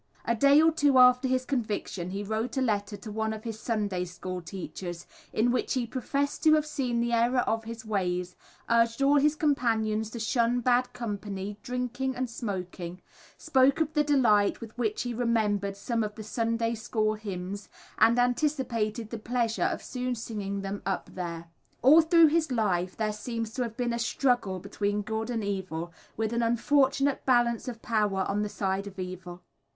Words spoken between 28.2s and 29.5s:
on the side of evil.